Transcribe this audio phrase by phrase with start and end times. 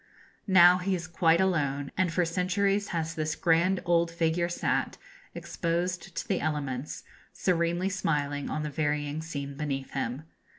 [0.47, 4.97] Now he is quite alone; and for centuries has this grand old figure sat,
[5.35, 10.23] exposed to the elements, serenely smiling on the varying scene beneath him.